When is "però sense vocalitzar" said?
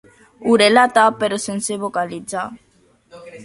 1.19-2.49